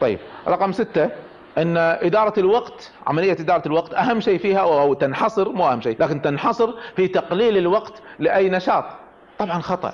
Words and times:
طيب 0.00 0.18
رقم 0.48 0.72
ستة 0.72 1.10
إن 1.58 1.76
إدارة 1.76 2.40
الوقت 2.40 2.92
عملية 3.06 3.32
إدارة 3.32 3.62
الوقت 3.66 3.94
أهم 3.94 4.20
شيء 4.20 4.38
فيها 4.38 4.60
أو 4.60 4.94
تنحصر 4.94 5.48
مو 5.52 5.68
أهم 5.68 5.80
شيء 5.80 5.96
لكن 6.00 6.22
تنحصر 6.22 6.74
في 6.96 7.08
تقليل 7.08 7.56
الوقت 7.58 8.02
لأي 8.18 8.50
نشاط. 8.50 8.84
طبعا 9.38 9.58
خطأ 9.60 9.92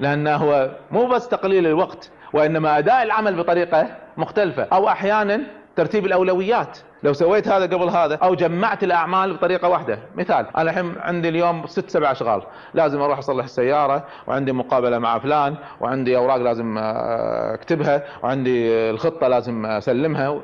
لأنه 0.00 0.36
هو 0.36 0.70
مو 0.90 1.06
بس 1.06 1.28
تقليل 1.28 1.66
الوقت 1.66 2.10
وإنما 2.32 2.78
أداء 2.78 3.02
العمل 3.02 3.36
بطريقة 3.36 3.86
مختلفة 4.16 4.66
أو 4.72 4.88
أحيانا 4.88 5.40
ترتيب 5.76 6.06
الأولويات. 6.06 6.78
لو 7.02 7.12
سويت 7.12 7.48
هذا 7.48 7.64
قبل 7.64 7.88
هذا 7.88 8.14
أو 8.14 8.34
جمعت 8.34 8.84
الأعمال 8.84 9.34
بطريقة 9.34 9.68
واحدة. 9.68 9.98
مثال 10.14 10.46
أنا 10.56 10.70
الحين 10.70 10.94
عندي 11.00 11.28
اليوم 11.28 11.66
ست 11.66 11.90
سبع 11.90 12.12
أشغال. 12.12 12.42
لازم 12.74 13.00
أروح 13.00 13.18
أصلح 13.18 13.44
السيارة 13.44 14.04
وعندي 14.26 14.52
مقابلة 14.52 14.98
مع 14.98 15.18
فلان 15.18 15.54
وعندي 15.80 16.16
أوراق 16.16 16.36
لازم 16.36 16.78
آه، 16.78 17.54
أكتبها 17.54 18.02
وعندي 18.22 18.90
الخطة 18.90 19.28
لازم 19.28 19.66
أسلمها. 19.66 20.40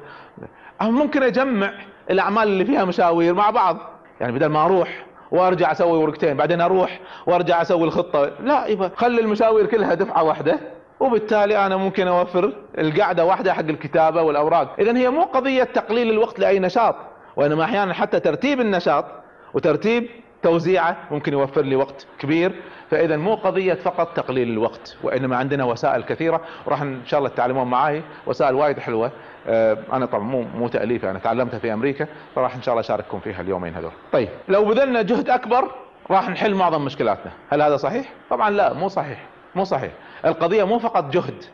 ممكن 0.82 1.22
أجمع 1.22 1.72
الأعمال 2.10 2.48
اللي 2.48 2.64
فيها 2.64 2.84
مشاوير 2.84 3.34
مع 3.34 3.50
بعض. 3.50 3.76
يعني 4.20 4.32
بدل 4.32 4.46
ما 4.46 4.64
أروح 4.64 5.06
وأرجع 5.30 5.72
أسوي 5.72 5.98
ورقتين 5.98 6.36
بعدين 6.36 6.60
أروح 6.60 7.00
وأرجع 7.26 7.62
أسوي 7.62 7.84
الخطة. 7.84 8.30
لا 8.40 8.66
يبقى 8.66 8.90
خلي 8.96 9.20
المشاوير 9.20 9.66
كلها 9.66 9.94
دفعة 9.94 10.22
واحدة. 10.22 10.58
وبالتالي 11.00 11.66
أنا 11.66 11.76
ممكن 11.76 12.08
أوفر 12.08 12.52
القعدة 12.78 13.24
واحدة 13.24 13.54
حق 13.54 13.60
الكتابة 13.60 14.22
والأوراق. 14.22 14.74
اذا 14.78 14.96
هي 14.96 15.10
مو 15.10 15.22
قضية 15.22 15.64
تقليل 15.64 16.10
الوقت 16.10 16.38
لأي 16.38 16.58
نشاط 16.58 16.96
وإنما 17.36 17.64
أحيانا 17.64 17.94
حتى 17.94 18.20
ترتيب 18.20 18.60
النشاط 18.60 19.04
وترتيب 19.54 20.08
توزيعه 20.42 20.96
ممكن 21.10 21.32
يوفر 21.32 21.62
لي 21.62 21.76
وقت 21.76 22.06
كبير. 22.18 22.52
فاذا 22.90 23.16
مو 23.16 23.34
قضية 23.34 23.74
فقط 23.74 24.16
تقليل 24.16 24.48
الوقت 24.48 24.96
وإنما 25.02 25.36
عندنا 25.36 25.64
وسائل 25.64 26.02
كثيرة. 26.02 26.40
وراح 26.66 26.82
إن 26.82 27.00
شاء 27.06 27.18
الله 27.18 27.30
تتعلمون 27.30 27.66
معي 27.66 28.02
وسائل 28.26 28.54
وايد 28.54 28.78
حلوة. 28.78 29.10
آه، 29.46 29.78
أنا 29.92 30.06
طبعا 30.06 30.24
مو 30.24 30.44
مو 30.54 30.68
تاليفي 30.68 31.10
أنا 31.10 31.18
تعلمتها 31.18 31.58
في 31.58 31.72
أمريكا. 31.72 32.06
فراح 32.34 32.54
إن 32.54 32.62
شاء 32.62 32.72
الله 32.72 32.80
أشارككم 32.80 33.20
فيها 33.20 33.40
اليومين 33.40 33.74
هذول. 33.74 33.92
طيب 34.12 34.28
لو 34.48 34.64
بذلنا 34.64 35.02
جهد 35.02 35.30
أكبر 35.30 35.70
راح 36.10 36.30
نحل 36.30 36.54
معظم 36.54 36.84
مشكلاتنا. 36.84 37.32
هل 37.50 37.62
هذا 37.62 37.76
صحيح؟ 37.76 38.12
طبعا 38.30 38.50
لا 38.50 38.72
مو 38.72 38.88
صحيح. 38.88 39.26
مو 39.54 39.64
صحيح. 39.64 39.92
القضية 40.24 40.64
مو 40.64 40.78
فقط 40.78 41.12
جهد 41.12 41.44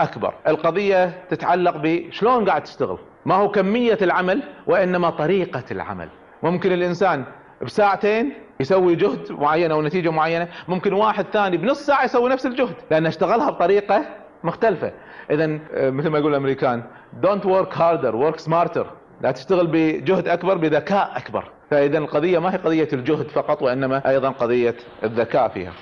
أكبر 0.00 0.34
القضية 0.48 1.24
تتعلق 1.30 1.76
بشلون 1.76 2.48
قاعد 2.48 2.62
تشتغل. 2.62 2.98
ما 3.26 3.34
هو 3.34 3.50
كمية 3.50 3.98
العمل 4.02 4.42
وإنما 4.66 5.10
طريقة 5.10 5.64
العمل. 5.70 6.08
ممكن 6.42 6.72
الإنسان 6.72 7.24
بساعتين 7.62 8.32
يسوي 8.60 8.94
جهد 8.94 9.32
معين 9.32 9.70
أو 9.70 9.82
نتيجة 9.82 10.10
معينة 10.10 10.48
ممكن 10.68 10.92
واحد 10.92 11.26
ثاني 11.32 11.56
بنص 11.56 11.86
ساعة 11.86 12.04
يسوي 12.04 12.30
نفس 12.30 12.46
الجهد 12.46 12.74
لأنه 12.90 13.08
اشتغلها 13.08 13.50
بطريقة 13.50 14.04
مختلفة. 14.44 14.92
اذا 15.30 15.58
آه، 15.74 15.90
مثل 15.90 16.08
ما 16.08 16.18
يقول 16.18 16.30
الأمريكان 16.30 16.82
don't 17.22 17.44
work 17.44 17.74
harder 17.74 18.12
work 18.12 18.44
smarter. 18.44 18.86
لا 19.20 19.30
تشتغل 19.30 19.66
بجهد 19.66 20.28
أكبر 20.28 20.56
بذكاء 20.56 21.12
أكبر. 21.16 21.44
فاذا 21.70 21.98
القضية 21.98 22.38
ما 22.38 22.54
هي 22.54 22.56
قضية 22.56 22.88
الجهد 22.92 23.28
فقط 23.28 23.62
وإنما 23.62 24.08
أيضا 24.10 24.30
قضية 24.30 24.76
الذكاء 25.04 25.48
فيها. 25.48 25.72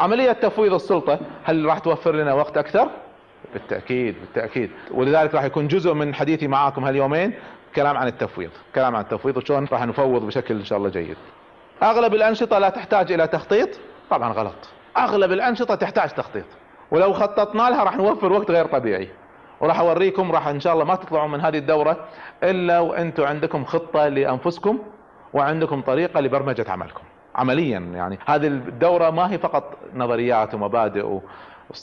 عملية 0.00 0.32
تفويض 0.32 0.74
السلطة 0.74 1.18
هل 1.44 1.64
راح 1.64 1.78
توفر 1.78 2.14
لنا 2.14 2.34
وقت 2.34 2.58
أكثر؟ 2.58 2.88
بالتأكيد 3.52 4.14
بالتأكيد. 4.20 4.70
ولذلك 4.90 5.34
راح 5.34 5.44
يكون 5.44 5.68
جزء 5.68 5.94
من 5.94 6.14
حديثي 6.14 6.48
معاكم 6.48 6.84
هاليومين 6.84 7.32
كلام 7.76 7.96
عن 7.96 8.06
التفويض 8.06 8.50
كلام 8.74 8.96
عن 8.96 9.02
التفويض 9.02 9.36
وشلون 9.36 9.66
راح 9.72 9.86
نفوض 9.86 10.26
بشكل 10.26 10.54
إن 10.54 10.64
شاء 10.64 10.78
الله 10.78 10.88
جيد. 10.88 11.16
أغلب 11.82 12.14
الأنشطة 12.14 12.58
لا 12.58 12.68
تحتاج 12.68 13.12
إلى 13.12 13.26
تخطيط؟ 13.26 13.68
طبعا 14.10 14.32
غلط. 14.32 14.68
أغلب 14.96 15.32
الأنشطة 15.32 15.74
تحتاج 15.74 16.10
تخطيط. 16.10 16.44
ولو 16.90 17.12
خططنا 17.12 17.62
لها 17.62 17.84
راح 17.84 17.96
نوفر 17.96 18.32
وقت 18.32 18.50
غير 18.50 18.66
طبيعي. 18.66 19.08
وراح 19.60 19.80
أوريكم 19.80 20.32
راح 20.32 20.46
إن 20.48 20.60
شاء 20.60 20.72
الله 20.72 20.84
ما 20.84 20.94
تطلعون 20.94 21.30
من 21.30 21.40
هذه 21.40 21.58
الدورة 21.58 21.96
إلا 22.42 22.80
وأنتم 22.80 23.24
عندكم 23.24 23.64
خطة 23.64 24.08
لأنفسكم 24.08 24.78
وعندكم 25.32 25.80
طريقة 25.80 26.20
لبرمجة 26.20 26.64
عملكم. 26.68 27.02
عمليا. 27.40 27.78
يعني 27.78 28.18
هذه 28.26 28.46
الدورة 28.46 29.10
ما 29.10 29.32
هي 29.32 29.38
فقط 29.38 29.76
نظريات 29.94 30.54
ومبادئ 30.54 31.06
و 31.06 31.22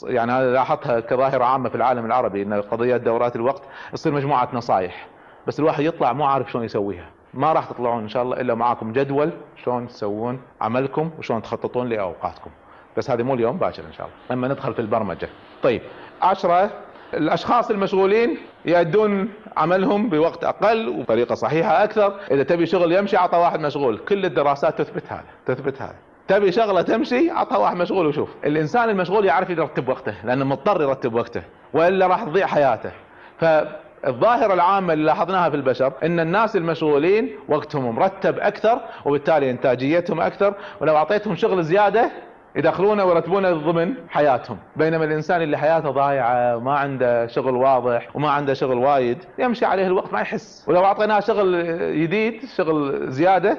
يعني 0.04 0.32
هذا 0.32 0.52
لاحظتها 0.52 1.00
كظاهرة 1.00 1.44
عامة 1.44 1.68
في 1.68 1.74
العالم 1.74 2.06
العربي 2.06 2.42
إن 2.42 2.54
قضية 2.54 2.96
دورات 2.96 3.36
الوقت 3.36 3.62
تصير 3.92 4.12
مجموعة 4.12 4.48
نصائح 4.52 5.06
بس 5.46 5.60
الواحد 5.60 5.84
يطلع 5.84 6.12
مو 6.12 6.24
عارف 6.24 6.50
شلون 6.50 6.64
يسويها. 6.64 7.06
ما 7.34 7.52
راح 7.52 7.64
تطلعون 7.64 8.02
إن 8.02 8.08
شاء 8.08 8.22
الله 8.22 8.40
إلا 8.40 8.54
معاكم 8.54 8.92
جدول 8.92 9.30
شلون 9.64 9.88
تسوون 9.88 10.40
عملكم 10.60 11.10
وشلون 11.18 11.42
تخططون 11.42 11.88
لأوقاتكم. 11.88 12.50
بس 12.96 13.10
هذه 13.10 13.22
مو 13.22 13.34
اليوم 13.34 13.56
باكر 13.56 13.82
إن 13.84 13.92
شاء 13.92 14.06
الله. 14.06 14.18
لما 14.30 14.48
ندخل 14.48 14.74
في 14.74 14.80
البرمجة. 14.80 15.28
طيب 15.62 15.82
عشرة 16.22 16.70
الأشخاص 17.14 17.70
المشغولين 17.70 18.36
يؤدون 18.64 19.28
عملهم 19.56 20.08
بوقت 20.08 20.44
أقل 20.44 20.88
وبطريقه 20.88 21.34
صحيحة 21.34 21.84
أكثر. 21.84 22.14
إذا 22.30 22.42
تبي 22.42 22.66
شغل 22.66 22.92
يمشي 22.92 23.16
أعطى 23.16 23.36
واحد 23.36 23.60
مشغول. 23.60 23.98
كل 23.98 24.24
الدراسات 24.24 24.78
تثبت 24.78 25.02
هذا 25.08 25.24
تثبت 25.46 25.82
هذا. 25.82 25.94
تبي 26.28 26.52
شغلة 26.52 26.82
تمشي 26.82 27.30
عطها 27.30 27.58
واحد 27.58 27.76
مشغول 27.76 28.06
وشوف. 28.06 28.28
الإنسان 28.44 28.90
المشغول 28.90 29.24
يعرف 29.24 29.50
يرتب 29.50 29.88
وقته 29.88 30.14
لأنه 30.24 30.44
مضطر 30.44 30.82
يرتب 30.82 31.14
وقته 31.14 31.42
وإلا 31.72 32.06
راح 32.06 32.24
تضيع 32.24 32.46
حياته. 32.46 32.90
فالظاهرة 33.38 34.54
العامة 34.54 34.92
اللي 34.92 35.04
لاحظناها 35.04 35.50
في 35.50 35.56
البشر 35.56 35.92
إن 36.02 36.20
الناس 36.20 36.56
المشغولين 36.56 37.30
وقتهم 37.48 37.94
مرتب 37.94 38.38
أكثر 38.38 38.80
وبالتالي 39.04 39.50
إنتاجيتهم 39.50 40.20
أكثر. 40.20 40.54
ولو 40.80 40.96
أعطيتهم 40.96 41.36
شغل 41.36 41.62
زيادة 41.62 42.10
يدخلونه 42.58 43.04
ويرتبونه 43.04 43.52
ضمن 43.52 43.94
حياتهم. 44.08 44.58
بينما 44.76 45.04
الإنسان 45.04 45.42
اللي 45.42 45.58
حياته 45.58 45.90
ضايعة 45.90 46.56
وما 46.56 46.78
عنده 46.78 47.26
شغل 47.26 47.54
واضح 47.54 48.08
وما 48.14 48.30
عنده 48.30 48.54
شغل 48.54 48.78
وايد 48.78 49.18
يمشي 49.38 49.64
عليه 49.64 49.86
الوقت 49.86 50.12
ما 50.12 50.20
يحس. 50.20 50.64
ولو 50.68 50.84
أعطيناه 50.84 51.20
شغل 51.20 51.62
جديد 52.02 52.44
شغل 52.56 53.10
زيادة 53.10 53.58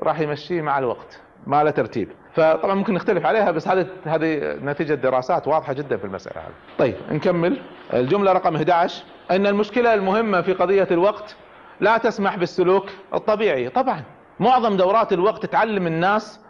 راح 0.00 0.20
يمشيه 0.20 0.62
مع 0.62 0.78
الوقت 0.78 1.20
ما 1.46 1.64
له 1.64 1.70
ترتيب. 1.70 2.08
فطبعا 2.32 2.74
ممكن 2.74 2.94
نختلف 2.94 3.26
عليها 3.26 3.50
بس 3.50 3.68
هذه 3.68 3.86
هذه 4.04 4.56
نتيجة 4.62 4.94
دراسات 4.94 5.48
واضحة 5.48 5.72
جدا 5.72 5.96
في 5.96 6.04
المسألة 6.04 6.40
هذه. 6.40 6.78
طيب 6.78 6.94
نكمل. 7.10 7.58
الجملة 7.94 8.32
رقم 8.32 8.56
11 8.56 9.04
إن 9.30 9.46
المشكلة 9.46 9.94
المهمة 9.94 10.40
في 10.40 10.52
قضية 10.52 10.88
الوقت 10.90 11.36
لا 11.80 11.98
تسمح 11.98 12.36
بالسلوك 12.36 12.86
الطبيعي. 13.14 13.68
طبعا 13.68 14.02
معظم 14.40 14.76
دورات 14.76 15.12
الوقت 15.12 15.46
تعلم 15.46 15.86
الناس 15.86 16.40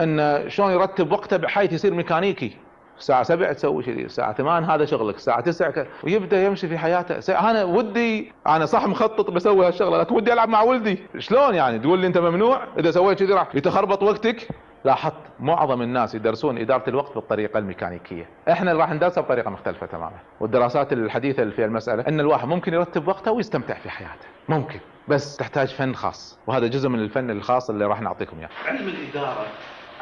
أن 0.00 0.44
شلون 0.48 0.72
يرتب 0.72 1.12
وقته 1.12 1.36
بحيث 1.36 1.72
يصير 1.72 1.94
ميكانيكي. 1.94 2.56
الساعة 2.98 3.22
7 3.22 3.52
تسوي 3.52 3.82
كذي، 3.82 4.04
الساعة 4.04 4.32
8 4.32 4.74
هذا 4.74 4.84
شغلك، 4.84 5.14
الساعة 5.14 5.40
9 5.40 5.70
ك... 5.70 5.88
ويبدأ 6.04 6.44
يمشي 6.44 6.68
في 6.68 6.78
حياته، 6.78 7.50
أنا 7.50 7.64
ودي 7.64 8.32
أنا 8.46 8.66
صح 8.66 8.86
مخطط 8.86 9.30
بسوي 9.30 9.66
هالشغلة 9.66 9.98
لكن 9.98 10.14
ودي 10.14 10.32
ألعب 10.32 10.48
مع 10.48 10.62
ولدي، 10.62 10.98
شلون 11.18 11.54
يعني؟ 11.54 11.78
تقول 11.78 11.98
لي 11.98 12.06
أنت 12.06 12.18
ممنوع؟ 12.18 12.62
إذا 12.78 12.90
سويت 12.90 13.18
كذي 13.18 13.32
راح 13.32 13.54
يتخربط 13.54 14.02
وقتك، 14.02 14.48
لاحظت 14.84 15.14
معظم 15.40 15.82
الناس 15.82 16.14
يدرسون 16.14 16.58
إدارة 16.58 16.88
الوقت 16.88 17.14
بالطريقة 17.14 17.58
الميكانيكية، 17.58 18.28
إحنا 18.50 18.72
راح 18.72 18.92
ندرسها 18.92 19.22
بطريقة 19.22 19.50
مختلفة 19.50 19.86
تماما، 19.86 20.18
والدراسات 20.40 20.92
الحديثة 20.92 21.42
اللي 21.42 21.54
في 21.54 21.64
المسألة 21.64 22.08
إن 22.08 22.20
الواحد 22.20 22.48
ممكن 22.48 22.74
يرتب 22.74 23.08
وقته 23.08 23.32
ويستمتع 23.32 23.74
في 23.74 23.90
حياته، 23.90 24.26
ممكن، 24.48 24.78
بس 25.08 25.36
تحتاج 25.36 25.68
فن 25.68 25.94
خاص، 25.94 26.38
وهذا 26.46 26.66
جزء 26.66 26.88
من 26.88 26.98
الفن 26.98 27.30
الخاص 27.30 27.70
اللي 27.70 27.84
راح 27.86 28.00
نعطيكم 28.00 28.38
إياه. 28.38 28.48
علم 28.66 28.88
الإدارة 28.88 29.46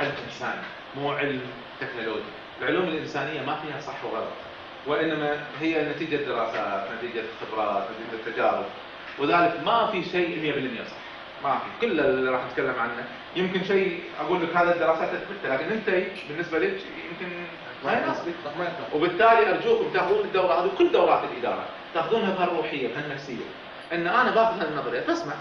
علم 0.00 0.12
انساني 0.26 0.62
مو 0.96 1.12
علم 1.12 1.40
تكنولوجي. 1.80 2.30
العلوم 2.62 2.88
الإنسانية 2.88 3.40
ما 3.40 3.56
فيها 3.56 3.80
صح 3.80 4.04
وغلط 4.04 4.32
وإنما 4.86 5.40
هي 5.60 5.88
نتيجة 5.88 6.16
دراسات 6.16 6.88
نتيجة 6.98 7.22
خبرات 7.40 7.84
نتيجة 7.90 8.34
تجارب. 8.36 8.64
وذلك 9.18 9.60
ما 9.64 9.86
في 9.86 10.02
شيء 10.04 10.28
100% 10.84 10.88
صح 10.90 10.96
ما 11.44 11.58
في. 11.58 11.86
كل 11.86 12.00
اللي 12.00 12.30
راح 12.30 12.40
نتكلم 12.50 12.74
عنه 12.78 13.04
يمكن 13.36 13.64
شيء 13.64 14.02
أقول 14.20 14.42
لك 14.42 14.56
هذا 14.56 14.74
الدراسات 14.74 15.08
تثبته 15.08 15.54
لكن 15.54 15.64
أنت 15.72 16.06
بالنسبة 16.28 16.58
لك 16.58 16.80
يمكن 17.10 17.34
ما 17.84 17.92
يناسبك 17.92 18.34
وبالتالي 18.94 19.50
أرجوكم 19.50 19.92
تأخذون 19.92 20.24
الدورة 20.24 20.52
هذه 20.64 20.70
كل 20.78 20.92
دورات 20.92 21.20
الإدارة 21.32 21.64
تأخذونها 21.94 22.34
بهالروحيه 22.34 22.88
بهالنفسيه 22.88 23.44
إن 23.92 24.06
أنا 24.06 24.30
باخذ 24.30 24.60
هالنظريه 24.60 25.00
فاسمع. 25.00 25.34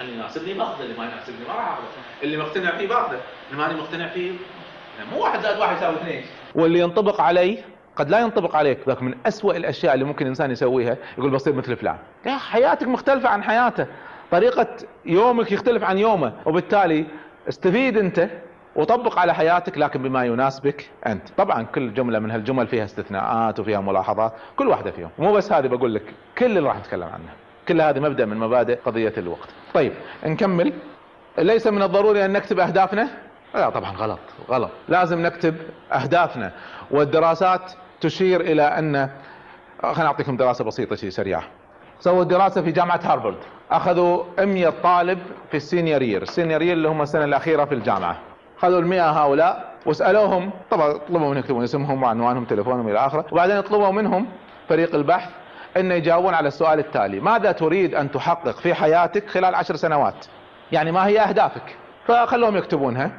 اللي 0.00 0.12
يناسبني 0.12 0.54
باخذه 0.54 0.82
اللي 0.82 0.98
ما 0.98 1.04
يناسبني 1.04 1.48
ما 1.48 1.54
راح 1.54 1.68
اخذه 1.68 1.84
اللي 2.22 2.36
مقتنع 2.36 2.76
فيه 2.76 2.88
باخذه 2.88 3.20
اللي 3.50 3.62
ماني 3.62 3.80
مقتنع 3.80 4.08
فيه 4.08 4.32
مو 5.12 5.22
واحد 5.22 5.40
زائد 5.40 5.58
واحد 5.58 5.76
يساوي 5.76 5.96
اثنين. 5.96 6.22
واللي 6.54 6.78
ينطبق 6.78 7.20
علي 7.20 7.58
قد 7.96 8.10
لا 8.10 8.20
ينطبق 8.20 8.56
عليك 8.56 8.78
لكن 8.88 9.04
من 9.04 9.14
أسوأ 9.26 9.56
الأشياء 9.56 9.94
اللي 9.94 10.04
ممكن 10.04 10.24
الإنسان 10.24 10.50
يسويها 10.50 10.96
يقول 11.18 11.30
بصير 11.30 11.52
مثل 11.52 11.76
فلان. 11.76 11.96
يا 12.26 12.36
حياتك 12.36 12.86
مختلفة 12.88 13.28
عن 13.28 13.42
حياته. 13.42 13.86
طريقة 14.30 14.66
يومك 15.06 15.52
يختلف 15.52 15.84
عن 15.84 15.98
يومه 15.98 16.32
وبالتالي 16.46 17.06
استفيد 17.48 17.96
أنت 17.96 18.28
وطبق 18.76 19.18
على 19.18 19.34
حياتك 19.34 19.78
لكن 19.78 20.02
بما 20.02 20.24
يناسبك 20.24 20.90
أنت. 21.06 21.28
طبعا 21.36 21.62
كل 21.62 21.94
جملة 21.94 22.18
من 22.18 22.30
هالجمل 22.30 22.66
فيها 22.66 22.84
استثناءات 22.84 23.60
وفيها 23.60 23.80
ملاحظات 23.80 24.32
كل 24.56 24.68
واحدة 24.68 24.90
فيهم. 24.90 25.10
مو 25.18 25.32
بس 25.32 25.52
هذه 25.52 25.66
بقول 25.66 25.94
لك 25.94 26.14
كل 26.38 26.46
اللي 26.46 26.68
راح 26.68 26.78
نتكلم 26.78 27.08
عنه 27.08 27.28
كل 27.68 27.80
هذه 27.80 28.00
مبدأ 28.00 28.24
من 28.24 28.36
مبادئ 28.36 28.78
قضية 28.86 29.12
الوقت. 29.18 29.48
طيب 29.74 29.92
نكمل. 30.26 30.72
ليس 31.38 31.66
من 31.66 31.82
الضروري 31.82 32.24
أن 32.24 32.32
نكتب 32.32 32.60
أهدافنا؟ 32.60 33.08
لا 33.54 33.70
طبعا 33.70 33.92
غلط 33.96 34.18
غلط. 34.50 34.70
لازم 34.88 35.26
نكتب 35.26 35.56
أهدافنا. 35.92 36.52
والدراسات 36.90 37.72
تشير 38.00 38.40
إلى 38.40 38.62
أن 38.62 39.08
خليني 39.82 40.06
أعطيكم 40.06 40.36
دراسة 40.36 40.64
بسيطة 40.64 40.96
شيء 40.96 41.10
سريعة. 41.10 41.42
سووا 42.00 42.24
دراسة 42.24 42.62
في 42.62 42.70
جامعة 42.72 43.00
هارفارد. 43.04 43.36
أخذوا 43.70 44.24
100 44.38 44.68
طالب 44.82 45.18
في 45.50 45.56
ال 45.56 45.63
senior 45.63 46.02
year 46.02 46.22
ال 46.22 46.28
senior 46.28 46.62
year 46.62 46.72
اللي 46.72 46.88
هم 46.88 47.02
السنة 47.02 47.24
الأخيرة 47.24 47.64
في 47.64 47.74
الجامعة. 47.74 48.16
خذوا 48.58 48.80
المئة 48.80 49.10
هؤلاء 49.10 49.74
وسألوهم 49.86 50.50
طبعا 50.70 50.92
طلبوا 50.92 51.18
منهم 51.18 51.38
يكتبون 51.38 51.64
اسمهم 51.64 52.02
وعنوانهم 52.02 52.44
تليفونهم 52.44 52.88
إلى 52.88 52.98
آخره. 53.06 53.24
وبعدين 53.32 53.60
طلبوا 53.60 53.90
منهم 53.90 54.26
فريق 54.68 54.94
البحث 54.94 55.30
ان 55.76 55.92
يجاوبون 55.92 56.34
على 56.34 56.48
السؤال 56.48 56.78
التالي. 56.78 57.20
ماذا 57.20 57.52
تريد 57.52 57.94
أن 57.94 58.10
تحقق 58.10 58.60
في 58.60 58.74
حياتك 58.74 59.28
خلال 59.28 59.54
عشر 59.54 59.76
سنوات؟ 59.76 60.26
يعني 60.72 60.92
ما 60.92 61.06
هي 61.06 61.20
أهدافك؟ 61.20 61.76
فخلوهم 62.06 62.56
يكتبونها 62.56 63.10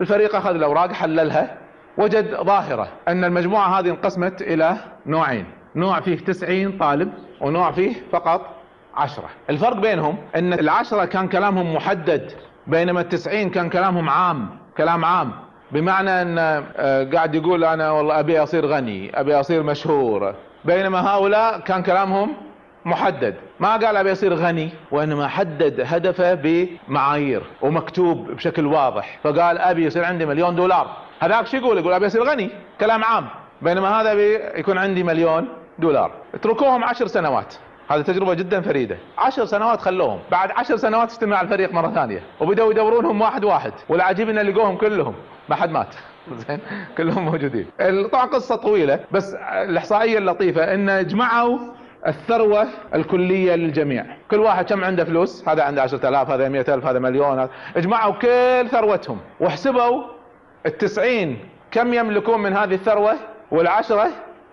الفريق 0.00 0.36
أخذ 0.36 0.54
الأوراق 0.54 0.92
حللها 0.92 1.56
وجد 1.98 2.34
ظاهرة 2.34 2.88
أن 3.08 3.24
المجموعة 3.24 3.78
هذه 3.78 3.90
انقسمت 3.90 4.42
إلى 4.42 4.76
نوعين. 5.06 5.46
نوع 5.76 6.00
فيه 6.00 6.16
تسعين 6.18 6.78
طالب 6.78 7.12
ونوع 7.40 7.72
فيه 7.72 7.94
فقط 8.12 8.46
عشرة. 8.94 9.28
الفرق 9.50 9.76
بينهم 9.76 10.18
أن 10.36 10.52
العشرة 10.52 11.04
كان 11.04 11.28
كلامهم 11.28 11.74
محدد 11.74 12.32
بينما 12.66 13.00
التسعين 13.00 13.50
كان 13.50 13.70
كلامهم 13.70 14.08
عام 14.08 14.48
كلام 14.76 15.04
عام. 15.04 15.32
بمعنى 15.72 16.22
أن 16.22 16.38
آه، 16.38 17.04
قاعد 17.04 17.34
يقول 17.34 17.64
أنا 17.64 17.90
والله 17.90 18.20
أبي 18.20 18.42
أصير 18.42 18.66
غني 18.66 19.20
أبي 19.20 19.34
أصير 19.40 19.62
مشهور. 19.62 20.34
بينما 20.68 21.00
هؤلاء 21.10 21.60
كان 21.60 21.82
كلامهم 21.82 22.36
محدد. 22.84 23.34
ما 23.60 23.72
قال 23.76 23.96
أبي 23.96 24.12
اصير 24.12 24.34
غني 24.34 24.70
وإنما 24.90 25.28
حدد 25.28 25.80
هدفه 25.86 26.34
بمعايير 26.34 27.42
ومكتوب 27.62 28.30
بشكل 28.30 28.66
واضح. 28.66 29.18
فقال 29.24 29.58
أبي 29.58 29.84
يصير 29.84 30.04
عندي 30.04 30.26
مليون 30.26 30.56
دولار. 30.56 30.86
هذاك 31.20 31.46
شو 31.46 31.56
يقول؟ 31.56 31.78
يقول 31.78 31.92
أبي 31.92 32.06
اصير 32.06 32.22
غني. 32.22 32.50
كلام 32.80 33.04
عام. 33.04 33.26
بينما 33.62 34.00
هذا 34.00 34.12
يكون 34.58 34.78
عندي 34.78 35.02
مليون 35.02 35.48
دولار. 35.78 36.10
اتركوهم 36.34 36.84
عشر 36.84 37.06
سنوات. 37.06 37.54
هذه 37.88 38.00
تجربة 38.00 38.34
جدا 38.34 38.60
فريدة. 38.60 38.96
عشر 39.18 39.44
سنوات 39.44 39.80
خلوهم. 39.80 40.20
بعد 40.30 40.50
عشر 40.50 40.76
سنوات 40.76 41.12
اجتمع 41.12 41.40
الفريق 41.40 41.72
مرة 41.72 41.88
ثانية. 41.88 42.22
وبدأوا 42.40 42.70
يدورونهم 42.70 43.20
واحد 43.20 43.44
واحد. 43.44 43.72
والعجيب 43.88 44.28
إن 44.28 44.38
لقوهم 44.38 44.76
كلهم. 44.76 45.14
ما 45.48 45.56
حد 45.56 45.70
مات. 45.70 45.94
زين؟ 46.48 46.58
كلهم 46.98 47.24
موجودين. 47.24 47.66
طبعا 48.12 48.26
قصة 48.26 48.56
طويلة 48.56 49.00
بس 49.12 49.34
الإحصائية 49.34 50.18
اللطيفة 50.18 50.74
إن 50.74 51.06
جمعوا 51.06 51.58
الثروة 52.06 52.66
الكلية 52.94 53.54
للجميع. 53.54 54.06
كل 54.30 54.40
واحد 54.40 54.64
كم 54.64 54.84
عنده 54.84 55.04
فلوس؟ 55.04 55.48
هذا 55.48 55.62
عنده 55.62 55.82
عشرة 55.82 56.08
آلاف 56.08 56.30
هذا 56.30 56.48
مئة 56.48 56.74
ألف 56.74 56.86
هذا 56.86 56.98
مليون. 56.98 57.48
اجمعوا 57.76 58.12
كل 58.12 58.68
ثروتهم 58.68 59.18
وحسبوا 59.40 60.02
التسعين 60.66 61.38
كم 61.70 61.94
يملكون 61.94 62.40
من 62.40 62.52
هذه 62.56 62.74
الثروة 62.74 63.14
والعشرة 63.50 64.08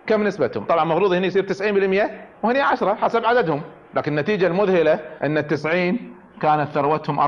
كم 0.08 0.24
نسبتهم. 0.24 0.64
طبعا 0.64 0.84
المفروض 0.84 1.14
هنا 1.14 1.26
يصير 1.28 1.46
90% 1.48 2.10
وهنا 2.44 2.64
10 2.64 2.94
حسب 2.96 3.26
عددهم 3.26 3.62
لكن 3.94 4.12
النتيجة 4.12 4.48
المذهلة 4.48 5.00
إن 5.24 5.38
التسعين 5.38 6.14
كانت 6.42 6.70
ثروتهم 6.70 7.20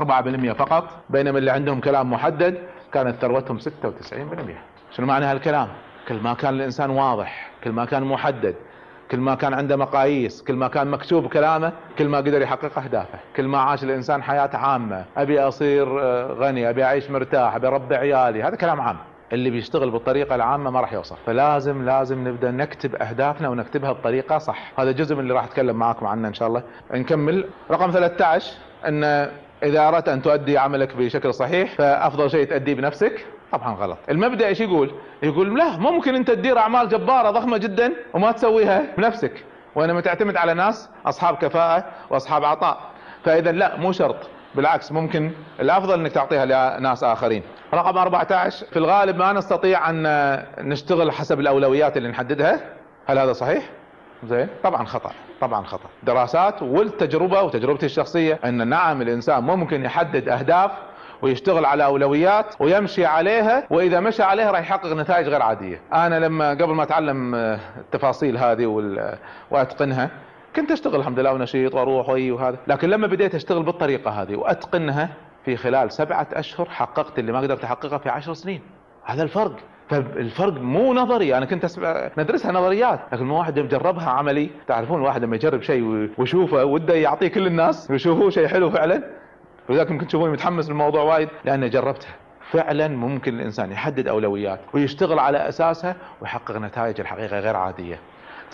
4% 0.52 0.52
فقط 0.52 0.90
بينما 1.10 1.38
اللي 1.38 1.50
عندهم 1.50 1.80
كلام 1.80 2.12
محدد 2.12 2.58
كانت 2.92 3.16
ثروتهم 3.20 3.58
96% 3.58 3.62
شنو 4.92 5.06
معنى 5.06 5.24
هالكلام؟ 5.24 5.68
كل 6.08 6.14
ما 6.20 6.34
كان 6.34 6.54
الإنسان 6.54 6.90
واضح 6.90 7.50
كل 7.64 7.70
ما 7.72 7.84
كان 7.84 8.04
محدد 8.04 8.54
كل 9.10 9.18
ما 9.18 9.34
كان 9.34 9.54
عنده 9.54 9.76
مقاييس 9.76 10.42
كل 10.42 10.54
ما 10.54 10.68
كان 10.68 10.86
مكتوب 10.90 11.26
كلامه 11.26 11.72
كل 11.98 12.08
ما 12.08 12.18
قدر 12.18 12.42
يحقق 12.42 12.78
أهدافه. 12.78 13.18
كل 13.36 13.44
ما 13.44 13.58
عاش 13.58 13.84
الإنسان 13.84 14.22
حياة 14.22 14.50
عامة. 14.54 15.04
أبي 15.16 15.40
أصير 15.40 16.00
آه، 16.02 16.32
غني 16.32 16.70
أبي 16.70 16.84
أعيش 16.84 17.10
مرتاح 17.10 17.54
أبي 17.54 17.66
أربي 17.66 17.96
عيالي. 17.96 18.42
هذا 18.42 18.56
كلام 18.56 18.80
عام. 18.80 18.96
اللي 19.32 19.50
بيشتغل 19.50 19.90
بالطريقة 19.90 20.34
العامة 20.34 20.70
ما 20.70 20.80
راح 20.80 20.92
يوصل. 20.92 21.16
فلازم 21.26 21.84
لازم 21.84 22.28
نبدأ 22.28 22.50
نكتب 22.50 22.94
أهدافنا 22.96 23.48
ونكتبها 23.48 23.92
بطريقة 23.92 24.38
صح. 24.38 24.72
هذا 24.78 24.92
جزء 24.92 25.14
من 25.14 25.20
اللي 25.20 25.34
راح 25.34 25.44
أتكلم 25.44 25.76
معاكم 25.76 26.06
عنه 26.06 26.28
إن 26.28 26.34
شاء 26.34 26.48
الله. 26.48 26.62
نكمل. 26.94 27.44
رقم 27.70 27.90
13 27.90 28.52
إن 28.88 29.30
إذا 29.62 29.88
أردت 29.88 30.08
أن 30.08 30.22
تؤدي 30.22 30.58
عملك 30.58 30.96
بشكل 30.96 31.34
صحيح 31.34 31.74
فأفضل 31.74 32.30
شيء 32.30 32.46
تؤديه 32.46 32.74
بنفسك. 32.74 33.26
طبعا 33.52 33.74
غلط. 33.74 33.98
المبدأ 34.10 34.46
إيش 34.46 34.60
يقول؟ 34.60 34.90
يقول 35.22 35.58
لا 35.58 35.76
ممكن 35.76 36.14
أنت 36.14 36.30
تدير 36.30 36.58
أعمال 36.58 36.88
جبارة 36.88 37.30
ضخمة 37.30 37.56
جدا 37.56 37.92
وما 38.14 38.32
تسويها 38.32 38.82
بنفسك 38.98 39.44
وإنما 39.74 40.00
تعتمد 40.00 40.36
على 40.36 40.54
ناس 40.54 40.90
أصحاب 41.06 41.36
كفاءة 41.36 41.84
وأصحاب 42.10 42.44
عطاء. 42.44 42.78
فاذا 43.24 43.52
لا 43.52 43.76
مو 43.76 43.92
شرط. 43.92 44.16
بالعكس 44.54 44.92
ممكن 44.92 45.30
الأفضل 45.60 46.00
إنك 46.00 46.12
تعطيها 46.12 46.78
لناس 46.78 47.04
آخرين. 47.04 47.42
رقم 47.74 47.98
14 47.98 48.66
في 48.66 48.76
الغالب 48.76 49.16
ما 49.16 49.32
نستطيع 49.32 49.90
أن 49.90 50.02
نشتغل 50.58 51.12
حسب 51.12 51.40
الأولويات 51.40 51.96
اللي 51.96 52.08
نحددها. 52.08 52.60
هل 53.06 53.18
هذا 53.18 53.32
صحيح؟ 53.32 53.70
زين؟ 54.24 54.48
طبعا 54.64 54.84
خطأ 54.84 55.10
طبعا 55.40 55.64
خطأ. 55.64 55.88
دراسات 56.02 56.62
والتجربة 56.62 57.42
وتجربتي 57.42 57.86
الشخصية 57.86 58.38
أن 58.44 58.68
نعم 58.68 59.02
الإنسان 59.02 59.44
ممكن 59.44 59.84
يحدد 59.84 60.28
أهداف 60.28 60.70
ويشتغل 61.22 61.64
على 61.64 61.84
أولويات 61.84 62.54
ويمشي 62.60 63.06
عليها 63.06 63.66
وإذا 63.70 64.00
مشى 64.00 64.22
عليها 64.22 64.50
راح 64.50 64.60
يحقق 64.60 64.92
نتائج 64.92 65.28
غير 65.28 65.42
عادية. 65.42 65.80
أنا 65.92 66.20
لما 66.20 66.50
قبل 66.50 66.74
ما 66.74 66.82
أتعلم 66.82 67.34
آه، 67.34 67.60
التفاصيل 67.78 68.38
هذه 68.38 68.66
وأتقنها 69.50 70.10
كنت 70.56 70.70
أشتغل 70.70 71.00
الحمد 71.00 71.18
لله 71.18 71.32
ونشيط 71.32 71.74
وأروح 71.74 72.08
وي 72.08 72.30
وهذا. 72.30 72.56
لكن 72.66 72.90
لما 72.90 73.06
بديت 73.06 73.34
أشتغل 73.34 73.62
بالطريقة 73.62 74.10
هذه 74.10 74.36
وأتقنها 74.36 75.08
في 75.44 75.56
خلال 75.56 75.92
سبعة 75.92 76.26
أشهر 76.32 76.68
حققت 76.68 77.18
اللي 77.18 77.32
ما 77.32 77.40
قدرت 77.40 77.64
أحققه 77.64 77.98
في 77.98 78.08
عشر 78.08 78.34
سنين. 78.34 78.62
هذا 79.04 79.22
الفرق. 79.22 79.56
فالفرق 79.90 80.52
مو 80.52 80.94
نظري 80.94 81.36
أنا 81.36 81.46
كنت 81.46 81.66
ندرسها 82.18 82.52
نظريات 82.52 83.00
لكن 83.12 83.30
واحد 83.30 83.58
جربها 83.58 84.10
عملي. 84.10 84.50
تعرفون 84.66 84.98
الواحد 84.98 85.24
لما 85.24 85.36
يجرب 85.36 85.62
شيء 85.62 86.10
ويشوفه 86.18 86.64
وده 86.64 86.94
يعطيه 86.94 87.28
كل 87.28 87.46
الناس 87.46 87.90
ويشوفوه 87.90 88.30
شيء 88.30 88.46
حلو 88.46 88.70
فعلا. 88.70 89.02
ولذلك 89.68 89.90
ممكن 89.90 90.06
تشوفوني 90.06 90.32
متحمس 90.32 90.68
للموضوع 90.68 91.02
وايد 91.02 91.28
لأني 91.44 91.68
جربتها. 91.68 92.14
فعلا 92.50 92.88
ممكن 92.88 93.34
الإنسان 93.34 93.72
يحدد 93.72 94.08
أولويات 94.08 94.60
ويشتغل 94.74 95.18
على 95.18 95.48
أساسها 95.48 95.96
ويحقق 96.20 96.56
نتائج 96.56 97.00
الحقيقة 97.00 97.38
غير 97.38 97.56
عادية. 97.56 97.98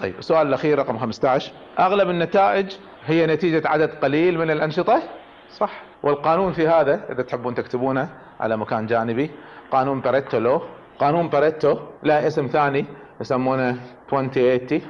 طيب 0.00 0.14
السؤال 0.19 0.46
الأخير 0.46 0.78
رقم 0.78 0.98
15 0.98 1.52
أغلب 1.78 2.10
النتائج 2.10 2.72
هي 3.06 3.26
نتيجة 3.26 3.69
عدد 3.69 3.90
قليل 3.90 4.38
من 4.38 4.50
الأنشطة؟ 4.50 5.02
صح. 5.50 5.70
والقانون 6.02 6.52
في 6.52 6.69
هذا 6.69 7.00
إذا 7.10 7.22
تحبون 7.22 7.54
تكتبونه 7.54 8.08
على 8.40 8.56
مكان 8.56 8.87
جانبي 8.87 9.30
قانون 9.70 10.00
باريتو 10.00 10.38
لو 10.38 10.62
قانون 10.99 11.29
باريتو 11.29 11.79
له 12.02 12.26
اسم 12.26 12.46
ثاني 12.46 12.85
يسمونه 13.20 13.76
2080 14.12 14.81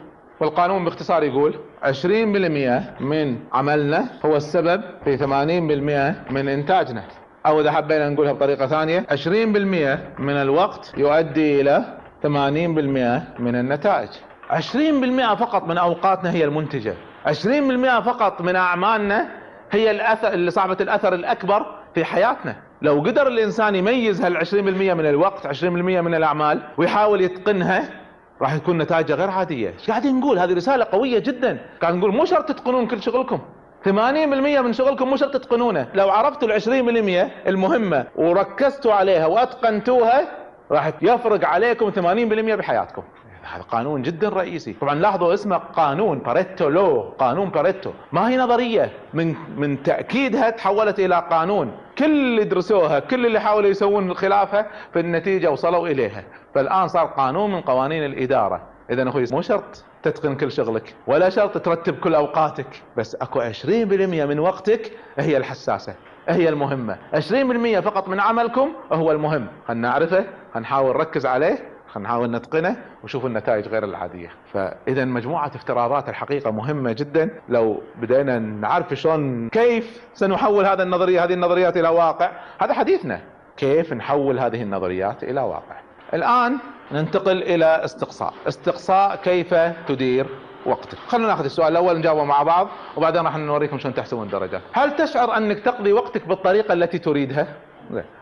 والقانون 0.40 0.84
باختصار 0.84 1.22
يقول 1.22 1.54
20% 1.84 1.86
من 3.00 3.38
عملنا 3.52 4.08
هو 4.24 4.36
السبب 4.36 4.82
في 5.04 5.18
80% 5.18 6.32
من 6.32 6.48
إنتاجنا. 6.48 7.02
أو 7.46 7.60
إذا 7.60 7.72
حبينا 7.72 8.08
نقولها 8.08 8.32
بطريقة 8.32 8.66
ثانية 8.66 9.06
20% 9.10 10.20
من 10.20 10.36
الوقت 10.36 10.92
يؤدي 10.96 11.60
إلى 11.60 11.84
80% 12.22 12.26
من 13.38 13.56
النتائج. 13.56 14.08
20% 14.50 15.34
فقط 15.34 15.68
من 15.68 15.78
أوقاتنا 15.78 16.30
هي 16.30 16.44
المنتجة. 16.44 16.94
20% 17.26 18.00
فقط 18.00 18.40
من 18.40 18.56
أعمالنا 18.56 19.28
هي 19.70 19.90
الأثر 19.90 20.32
اللي 20.32 20.50
صاحبة 20.50 20.76
الأثر 20.80 21.14
الأكبر 21.14 21.66
في 21.94 22.04
حياتنا. 22.04 22.56
لو 22.82 23.00
قدر 23.00 23.26
الإنسان 23.26 23.74
يميز 23.74 24.22
هال 24.22 24.46
20% 24.46 24.54
من 24.94 25.06
الوقت 25.06 25.46
20% 25.46 25.64
من 25.64 26.14
الأعمال 26.14 26.62
ويحاول 26.78 27.20
يتقنها 27.20 27.90
راح 28.42 28.54
يكون 28.54 28.78
نتائجه 28.78 29.14
غير 29.14 29.30
عادية. 29.30 29.74
إيش 29.78 29.90
قاعدين 29.90 30.20
نقول؟ 30.20 30.38
هذه 30.38 30.52
رسالة 30.52 30.84
قوية 30.84 31.18
جدا. 31.18 31.58
قاعد 31.82 31.94
نقول 31.94 32.14
مو 32.14 32.24
شرط 32.24 32.48
تتقنون 32.48 32.86
كل 32.86 33.02
شغلكم. 33.02 33.38
80% 33.84 33.88
من 34.60 34.72
شغلكم 34.72 35.08
مو 35.08 35.16
شرط 35.16 35.34
تتقنونه. 35.34 35.88
لو 35.94 36.10
عرفتوا 36.10 36.48
ال 36.48 36.52
20% 36.52 37.30
المهمة 37.46 38.06
وركزتوا 38.16 38.92
عليها 38.92 39.26
وأتقنتوها 39.26 40.28
راح 40.70 40.92
يفرق 41.02 41.44
عليكم 41.44 41.90
80% 41.90 42.54
بحياتكم. 42.54 43.02
هذا 43.44 43.62
قانون 43.62 44.02
جدا 44.02 44.28
رئيسي. 44.28 44.72
طبعا 44.80 44.94
لاحظوا 44.94 45.34
اسمه 45.34 45.56
قانون 45.56 46.18
باريتو 46.18 46.68
لو 46.68 47.14
قانون 47.18 47.48
باريتو 47.48 47.90
ما 48.12 48.28
هي 48.28 48.36
نظرية؟ 48.36 48.90
من 49.14 49.34
من 49.56 49.82
تأكيدها 49.82 50.50
تحولت 50.50 51.00
إلى 51.00 51.26
قانون. 51.30 51.72
كل 51.98 52.04
اللي 52.04 52.44
درسوها 52.44 52.98
كل 52.98 53.26
اللي 53.26 53.40
حاولوا 53.40 53.70
يسوون 53.70 54.14
خلافها 54.14 54.66
في 54.92 55.00
النتيجة 55.00 55.50
وصلوا 55.50 55.88
إليها. 55.88 56.24
فالآن 56.54 56.88
صار 56.88 57.06
قانون 57.06 57.52
من 57.52 57.60
قوانين 57.60 58.04
الإدارة. 58.04 58.60
اذا 58.90 59.08
أخوي 59.08 59.24
مو 59.32 59.40
شرط 59.40 59.84
تتقن 60.02 60.34
كل 60.36 60.52
شغلك 60.52 60.94
ولا 61.06 61.30
شرط 61.30 61.58
ترتب 61.58 61.98
كل 61.98 62.14
أوقاتك 62.14 62.82
بس 62.96 63.14
أكو 63.14 63.40
20% 63.40 64.24
من 64.24 64.38
وقتك 64.38 64.92
هي 65.18 65.36
الحساسة 65.36 65.94
هي 66.28 66.48
المهمة. 66.48 66.96
20% 67.14 67.80
فقط 67.80 68.08
من 68.08 68.20
عملكم 68.20 68.68
هو 68.92 69.12
المهم. 69.12 69.46
خلنا 69.68 69.88
نعرفه 69.88 70.24
نحاول 70.56 70.96
نركز 70.96 71.26
عليه. 71.26 71.73
خلينا 71.94 72.08
نحاول 72.08 72.30
نتقنه 72.30 72.76
ونشوف 73.02 73.26
النتائج 73.26 73.68
غير 73.68 73.84
العادية. 73.84 74.30
فاذا 74.52 75.04
مجموعة 75.04 75.46
افتراضات 75.46 76.08
الحقيقة 76.08 76.50
مهمة 76.50 76.92
جدا. 76.92 77.30
لو 77.48 77.82
بدينا 78.00 78.38
نعرف 78.38 78.94
شلون 78.94 79.48
كيف 79.48 80.00
سنحول 80.14 80.66
هذا 80.66 80.82
النظرية 80.82 81.24
هذه 81.24 81.34
النظريات 81.34 81.76
إلى 81.76 81.88
واقع؟ 81.88 82.30
هذا 82.58 82.74
حديثنا. 82.74 83.20
كيف 83.56 83.92
نحول 83.92 84.38
هذه 84.38 84.62
النظريات 84.62 85.24
إلى 85.24 85.40
واقع؟ 85.40 85.76
الآن 86.14 86.58
ننتقل 86.92 87.42
إلى 87.42 87.84
استقصاء. 87.84 88.34
استقصاء 88.48 89.16
كيف 89.16 89.54
تدير 89.88 90.26
وقتك؟ 90.66 90.98
خلونا 91.08 91.28
ناخذ 91.28 91.44
السؤال 91.44 91.72
الأول 91.72 91.98
نجاوبه 91.98 92.24
مع 92.24 92.42
بعض 92.42 92.68
وبعدين 92.96 93.22
راح 93.22 93.36
نوريكم 93.36 93.78
شلون 93.78 93.94
تحسبون 93.94 94.26
الدرجات 94.26 94.60
هل 94.72 94.96
تشعر 94.96 95.36
أنك 95.36 95.58
تقضي 95.58 95.92
وقتك 95.92 96.28
بالطريقة 96.28 96.72
التي 96.72 96.98
تريدها؟ 96.98 97.46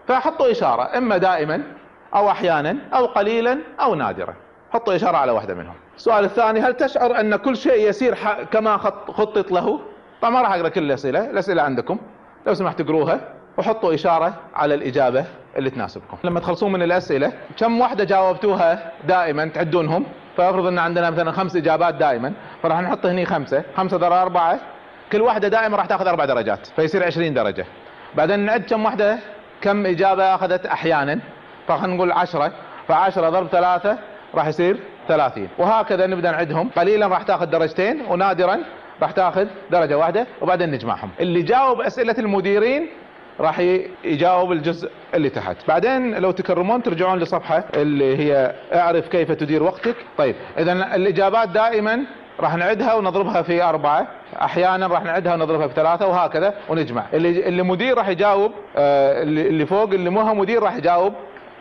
فحطوا 0.09 0.51
إشارة 0.51 0.99
إما 0.99 1.17
دائما 1.17 1.63
أو 2.15 2.31
أحيانا 2.31 2.77
أو 2.95 3.07
قليلا 3.07 3.59
أو 3.81 3.95
نادرا. 3.95 4.35
حطوا 4.73 4.97
إشارة 4.97 5.17
على 5.17 5.33
واحدة 5.33 5.55
منهم. 5.55 5.75
السؤال 5.97 6.25
الثاني 6.25 6.61
هل 6.61 6.75
تشعر 6.75 7.21
أن 7.21 7.37
كل 7.37 7.57
شيء 7.57 7.89
يسير 7.89 8.15
كما 8.53 8.77
خطط 9.09 9.53
له؟ 9.53 9.81
طبعا 10.23 10.33
ما 10.33 10.41
راح 10.41 10.53
أقرأ 10.53 10.69
كل 10.69 10.83
الأسئلة 10.83 11.31
الأسئلة 11.31 11.63
عندكم. 11.63 11.99
لو 12.47 12.55
سمحت 12.55 12.81
اقروها 12.81 13.21
وحطوا 13.59 13.95
إشارة 13.95 14.35
على 14.55 14.75
الإجابة 14.75 15.25
اللي 15.57 15.71
تناسبكم. 15.71 16.17
لما 16.25 16.41
تخلصون 16.41 16.73
من 16.73 16.83
الأسئلة 16.83 17.33
كم 17.57 17.81
واحدة 17.81 18.05
جاوبتوها 18.05 18.93
دائما 19.09 19.47
تعدونهم؟ 19.47 20.07
فافرض 20.37 20.67
أن 20.67 20.79
عندنا 20.79 21.11
مثلا 21.11 21.33
خمس 21.33 21.57
إجابات 21.57 21.95
دائما 21.95 22.33
فراح 22.63 22.81
نحط 22.81 23.07
هني 23.07 23.27
خمسة. 23.27 23.63
خمسة 23.77 23.97
ضرب 23.97 24.13
أربعة. 24.13 24.61
كل 25.13 25.21
واحدة 25.21 25.49
دائما 25.49 25.77
راح 25.77 25.87
تأخذ 25.87 26.07
أربع 26.07 26.25
درجات 26.25 26.67
فيصير 26.67 27.05
20 27.05 27.35
درجة. 27.35 27.67
بعدين 28.15 28.41
نعد 28.41 28.63
كم 28.63 28.85
واحدة 28.85 29.19
كم 29.61 29.87
إجابة 29.87 30.35
أخذت 30.35 30.67
أحيانا؟ 30.67 31.21
فخلينا 31.69 31.97
نقول 31.97 32.13
10 32.13 32.53
ف10 32.89 33.19
ضرب 33.19 33.47
ثلاثة 33.47 33.99
راح 34.35 34.47
يصير 34.47 34.77
30 35.09 35.49
وهكذا 35.59 36.07
نبدأ 36.07 36.31
نعدهم. 36.31 36.71
قليلا 36.77 37.07
راح 37.07 37.23
تأخذ 37.23 37.47
درجتين 37.47 38.03
ونادرا 38.09 38.59
راح 39.03 39.11
تأخذ 39.11 39.47
درجة 39.71 39.99
واحدة 39.99 40.27
وبعدين 40.41 40.71
نجمعهم. 40.71 41.11
اللي 41.21 41.43
جاوب 41.43 41.81
أسئلة 41.81 42.15
المديرين 42.19 42.89
راح 43.41 43.59
يجاوب 44.05 44.53
الجزء 44.53 44.91
اللي 45.15 45.29
تحت. 45.31 45.57
بعدين 45.69 46.15
لو 46.15 46.31
تكرمون 46.31 46.83
ترجعون 46.83 47.19
لصفحة 47.19 47.65
اللي 47.75 48.17
هي 48.17 48.55
اعرف 48.75 49.09
كيف 49.09 49.33
تدير 49.33 49.63
وقتك. 49.63 49.97
طيب 50.19 50.35
اذا 50.59 50.73
الإجابات 50.73 51.49
دائما 51.49 52.05
راح 52.41 52.55
نعدها 52.57 52.95
ونضربها 52.95 53.43
في 53.43 53.63
أربعة. 53.63 54.07
أحيانا 54.43 54.87
راح 54.87 55.03
نعدها 55.03 55.35
ونضربها 55.35 55.67
في 55.67 55.75
ثلاثة 55.75 56.07
وهكذا 56.07 56.55
ونجمع. 56.69 57.05
اللي 57.15 57.49
اللي 57.49 57.63
مدير 57.63 57.99
راح 57.99 58.09
يجاوب 58.09 58.53
آه 58.77 59.23
اللي 59.23 59.67
فوق 59.67 59.91
اللي 59.91 60.11
مو 60.11 60.35
مدير 60.35 60.63
راح 60.63 60.77
يجاوب 60.77 61.15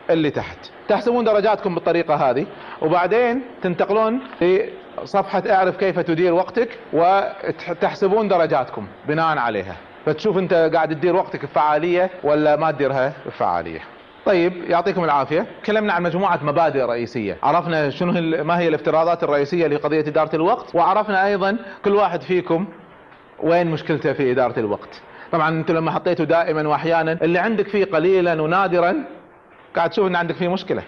اللي 0.09 0.29
تحت. 0.29 0.57
تحسبون 0.87 1.23
درجاتكم 1.23 1.75
بالطريقة 1.75 2.15
هذه. 2.15 2.45
وبعدين 2.81 3.41
تنتقلون 3.61 4.19
لصفحة 4.41 5.43
اعرف 5.49 5.77
كيف 5.77 5.99
تدير 5.99 6.33
وقتك 6.33 6.69
وتحسبون 6.93 8.27
درجاتكم 8.27 8.87
بناء 9.07 9.37
عليها. 9.37 9.75
فتشوف 10.05 10.37
انت 10.37 10.53
قاعد 10.73 10.95
تدير 10.95 11.15
وقتك 11.15 11.45
بفعالية 11.45 12.09
ولا 12.23 12.55
ما 12.55 12.71
تديرها 12.71 13.13
بفعالية. 13.25 13.79
طيب 14.25 14.53
يعطيكم 14.69 15.03
العافية. 15.03 15.45
تكلمنا 15.63 15.93
عن 15.93 16.03
مجموعة 16.03 16.39
مبادئ 16.43 16.81
رئيسية. 16.81 17.37
عرفنا 17.43 17.89
شنو 17.89 18.43
ما 18.43 18.59
هي 18.59 18.67
الافتراضات 18.67 19.23
الرئيسية 19.23 19.67
لقضية 19.67 19.99
إدارة 19.99 20.35
الوقت. 20.35 20.75
وعرفنا 20.75 21.27
أيضا 21.27 21.57
كل 21.85 21.95
واحد 21.95 22.21
فيكم 22.21 22.65
وين 23.39 23.67
مشكلته 23.67 24.13
في 24.13 24.31
إدارة 24.31 24.59
الوقت. 24.59 25.01
طبعا 25.31 25.49
أنتم 25.49 25.73
لما 25.73 25.91
حطيتوا 25.91 26.25
دائما 26.25 26.67
واحيانا 26.67 27.17
اللي 27.21 27.39
عندك 27.39 27.67
فيه 27.67 27.85
قليلا 27.85 28.41
ونادرا 28.41 28.95
قاعد 29.75 29.89
تشوف 29.89 30.07
إن 30.07 30.15
عندك 30.15 30.35
فيه 30.35 30.47
مشكلة. 30.47 30.83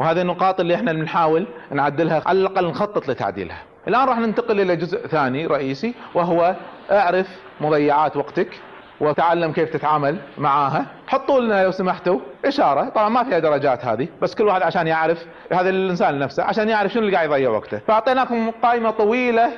وهذه 0.00 0.20
النقاط 0.20 0.60
اللي 0.60 0.74
إحنا 0.74 0.92
بنحاول 0.92 1.46
نعدلها 1.70 2.22
على 2.26 2.38
الأقل 2.38 2.66
نخطط 2.66 3.08
لتعديلها. 3.08 3.62
الآن 3.88 4.08
راح 4.08 4.18
ننتقل 4.18 4.60
إلى 4.60 4.76
جزء 4.76 5.06
ثاني 5.06 5.46
رئيسي 5.46 5.94
وهو 6.14 6.56
اعرف 6.90 7.26
مضيعات 7.60 8.16
وقتك 8.16 8.48
وتعلم 9.00 9.52
كيف 9.52 9.70
تتعامل 9.70 10.18
معاها. 10.38 10.86
حطوا 11.06 11.40
لنا 11.40 11.64
لو 11.64 11.70
سمحتوا 11.70 12.20
إشارة. 12.44 12.88
طبعا 12.88 13.08
ما 13.08 13.24
فيها 13.24 13.38
درجات 13.38 13.84
هذه 13.84 14.08
بس 14.22 14.34
كل 14.34 14.44
واحد 14.44 14.62
عشان 14.62 14.86
يعرف 14.86 15.26
هذا 15.52 15.68
الإنسان 15.68 16.18
نفسه 16.18 16.44
عشان 16.44 16.68
يعرف 16.68 16.92
شنو 16.92 17.02
اللي 17.02 17.16
قاعد 17.16 17.28
يضيع 17.28 17.50
وقته. 17.50 17.78
فأعطيناكم 17.78 18.50
قائمة 18.50 18.90
طويلة 18.90 19.52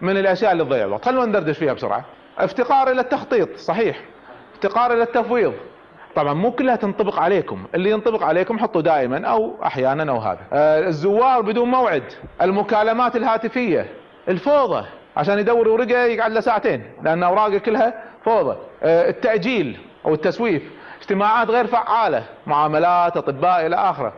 من 0.00 0.16
الأشياء 0.16 0.52
اللي 0.52 0.64
تضيع 0.64 0.84
الوقت. 0.84 1.04
خلونا 1.04 1.26
ندردش 1.26 1.58
فيها 1.58 1.72
بسرعة. 1.72 2.04
افتقار 2.38 2.90
إلى 2.90 3.00
التخطيط 3.00 3.56
صحيح. 3.56 4.00
افتقار 4.54 4.92
إلى 4.92 5.02
التفويض. 5.02 5.54
طبعا 6.16 6.34
مو 6.34 6.52
كلها 6.52 6.76
تنطبق 6.76 7.18
عليكم. 7.18 7.64
اللي 7.74 7.90
ينطبق 7.90 8.22
عليكم 8.22 8.58
حطوا 8.58 8.80
دائما 8.80 9.26
أو 9.26 9.54
أحيانا 9.64 10.12
أو 10.12 10.18
هذا. 10.18 10.40
آه 10.52 10.88
الزوار 10.88 11.40
بدون 11.40 11.70
موعد. 11.70 12.02
المكالمات 12.42 13.16
الهاتفية. 13.16 13.86
الفوضى. 14.28 14.86
عشان 15.16 15.38
يدور 15.38 15.68
ورقة 15.68 16.04
يقعد 16.04 16.32
له 16.32 16.40
ساعتين. 16.40 16.82
لأن 17.02 17.22
أوراقه 17.22 17.58
كلها 17.58 17.94
فوضى. 18.24 18.56
آه 18.82 19.08
التأجيل 19.08 19.78
أو 20.04 20.14
التسويف. 20.14 20.62
اجتماعات 21.00 21.50
غير 21.50 21.66
فعالة. 21.66 22.24
معاملات 22.46 23.16
أطباء 23.16 23.66
إلى 23.66 23.76
آخره. 23.76 24.12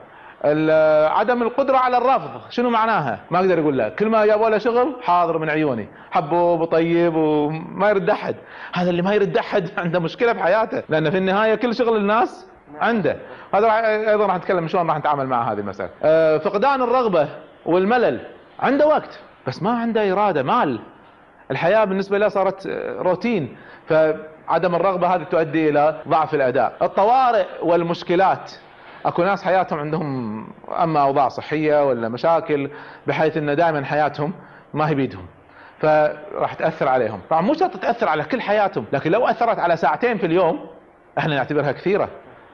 عدم 1.18 1.42
القدرة 1.42 1.76
على 1.76 1.98
الرفض 1.98 2.30
شنو 2.50 2.70
معناها؟ 2.70 3.20
ما 3.30 3.38
أقدر 3.38 3.60
أقول 3.60 3.78
لك. 3.78 3.94
كل 3.94 4.08
ما 4.08 4.26
جابوا 4.26 4.48
له 4.48 4.58
شغل 4.58 4.96
حاضر 5.02 5.38
من 5.38 5.50
عيوني. 5.50 5.88
حبوب 6.10 6.60
وطيب 6.60 7.14
وما 7.14 7.90
يرد 7.90 8.10
أحد. 8.10 8.36
هذا 8.72 8.90
اللي 8.90 9.02
ما 9.02 9.14
يرد 9.14 9.36
أحد 9.36 9.70
عنده 9.78 9.98
مشكلة 9.98 10.32
في 10.32 10.42
حياته. 10.42 10.82
لأن 10.88 11.10
في 11.10 11.16
النهاية 11.16 11.54
كل 11.54 11.74
شغل 11.74 11.96
الناس 11.96 12.46
عنده. 12.80 13.16
هذا 13.54 13.86
أيضا 14.10 14.26
راح 14.26 14.36
نتكلم 14.36 14.68
شلون 14.68 14.88
راح 14.88 14.98
نتعامل 14.98 15.26
مع 15.26 15.52
هذه 15.52 15.58
المسألة. 15.58 15.90
أه 16.02 16.38
فقدان 16.38 16.82
الرغبة 16.82 17.28
والملل 17.66 18.20
عنده 18.60 18.86
وقت 18.86 19.20
بس 19.46 19.62
ما 19.62 19.70
عنده 19.70 20.12
إرادة 20.12 20.42
مال. 20.42 20.80
الحياة 21.50 21.84
بالنسبة 21.84 22.18
له 22.18 22.28
صارت 22.28 22.66
روتين. 22.98 23.56
فعدم 23.88 24.74
الرغبة 24.74 25.14
هذه 25.14 25.22
تؤدي 25.22 25.68
إلى 25.68 26.00
ضعف 26.08 26.34
الأداء. 26.34 26.72
الطوارئ 26.82 27.46
والمشكلات 27.62 28.52
اكو 29.06 29.22
ناس 29.22 29.42
حياتهم 29.42 29.78
عندهم 29.78 30.46
اما 30.82 31.02
اوضاع 31.02 31.28
صحية 31.28 31.88
ولا 31.88 32.08
مشاكل 32.08 32.70
بحيث 33.06 33.36
ان 33.36 33.56
دائما 33.56 33.84
حياتهم 33.84 34.32
ما 34.74 34.88
هي 34.88 34.94
بيدهم. 34.94 35.26
فراح 35.78 36.54
تأثر 36.54 36.88
عليهم. 36.88 37.20
طبعا 37.30 37.40
مو 37.42 37.54
شرط 37.54 37.76
تأثر 37.76 38.08
على 38.08 38.24
كل 38.24 38.40
حياتهم 38.40 38.84
لكن 38.92 39.10
لو 39.10 39.26
أثرت 39.26 39.58
على 39.58 39.76
ساعتين 39.76 40.18
في 40.18 40.26
اليوم 40.26 40.66
إحنا 41.18 41.34
نعتبرها 41.34 41.72
كثيرة. 41.72 42.08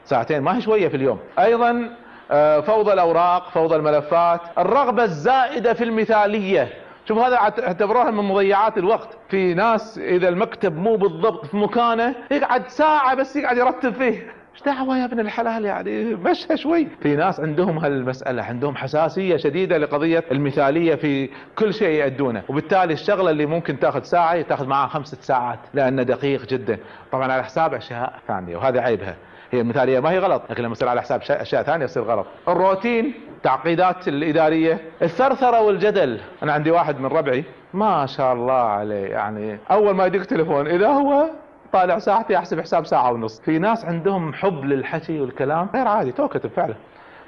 ساعتين 0.04 0.40
ما 0.42 0.56
هي 0.56 0.60
شوية 0.60 0.88
في 0.88 0.96
اليوم. 0.96 1.18
أيضا 1.38 1.90
آه، 2.30 2.60
فوضى 2.60 2.92
الأوراق 2.92 3.48
فوضى 3.48 3.76
الملفات 3.76 4.40
الرغبة 4.58 5.04
الزائدة 5.04 5.72
في 5.74 5.84
المثالية. 5.84 6.68
شوف 7.08 7.18
هذا 7.18 7.36
اعتبروها 7.36 8.10
من 8.10 8.24
مضيعات 8.24 8.78
الوقت. 8.78 9.08
في 9.28 9.54
ناس 9.54 9.98
إذا 9.98 10.28
المكتب 10.28 10.76
مو 10.76 10.96
بالضبط 10.96 11.46
في 11.46 11.56
مكانه 11.56 12.14
يقعد 12.30 12.68
ساعة 12.68 13.14
بس 13.14 13.36
يقعد 13.36 13.56
يرتب 13.56 13.94
فيه. 13.94 14.35
إيش 14.56 14.62
دعوة 14.62 14.98
يا 14.98 15.04
ابن 15.04 15.20
الحلال 15.20 15.64
يعني؟ 15.64 16.14
مشى 16.14 16.56
شوي. 16.56 16.88
في 17.02 17.16
ناس 17.16 17.40
عندهم 17.40 17.78
هالمسألة 17.78 18.42
عندهم 18.42 18.76
حساسية 18.76 19.36
شديدة 19.36 19.78
لقضية 19.78 20.24
المثالية 20.32 20.94
في 20.94 21.28
كل 21.58 21.74
شيء 21.74 21.88
يأدونه. 21.88 22.42
وبالتالي 22.48 22.92
الشغلة 22.92 23.30
اللي 23.30 23.46
ممكن 23.46 23.78
تأخذ 23.78 24.02
ساعة 24.02 24.42
تأخذ 24.42 24.66
معها 24.66 24.88
خمسة 24.88 25.18
ساعات 25.20 25.58
لأنه 25.74 26.02
دقيق 26.02 26.46
جدا. 26.46 26.78
طبعا 27.12 27.32
على 27.32 27.44
حساب 27.44 27.74
أشياء 27.74 28.12
ثانية 28.28 28.56
وهذا 28.56 28.80
عيبها. 28.80 29.16
هي 29.50 29.60
المثالية 29.60 30.00
ما 30.00 30.10
هي 30.10 30.18
غلط 30.18 30.42
لكن 30.50 30.62
لما 30.62 30.72
يصير 30.72 30.88
على 30.88 31.02
حساب 31.02 31.20
أشياء 31.30 31.62
ثانية 31.62 31.84
يصير 31.84 32.02
غلط. 32.02 32.26
الروتين 32.48 33.14
تعقيدات 33.42 34.08
الإدارية 34.08 34.80
الثرثرة 35.02 35.60
والجدل. 35.60 36.20
أنا 36.42 36.52
عندي 36.52 36.70
واحد 36.70 37.00
من 37.00 37.06
ربعي 37.06 37.44
ما 37.74 38.06
شاء 38.06 38.32
الله 38.32 38.54
عليه 38.54 39.06
يعني 39.06 39.58
أول 39.70 39.94
ما 39.94 40.06
يدق 40.06 40.22
تليفون 40.22 40.66
إذا 40.66 40.88
هو 40.88 41.30
طالع 41.72 41.98
ساعتي 41.98 42.36
احسب 42.38 42.60
حساب 42.60 42.86
ساعة 42.86 43.12
ونص. 43.12 43.40
في 43.40 43.58
ناس 43.58 43.84
عندهم 43.84 44.32
حب 44.32 44.64
للحكي 44.64 45.20
والكلام 45.20 45.68
غير 45.74 45.88
عادي 45.88 46.12
توكتب 46.12 46.50
فعلا. 46.50 46.74